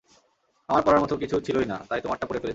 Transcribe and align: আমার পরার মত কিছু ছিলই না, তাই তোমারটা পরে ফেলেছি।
আমার 0.69 0.83
পরার 0.83 1.01
মত 1.01 1.13
কিছু 1.13 1.35
ছিলই 1.39 1.65
না, 1.65 1.77
তাই 1.89 2.01
তোমারটা 2.01 2.25
পরে 2.27 2.39
ফেলেছি। 2.39 2.49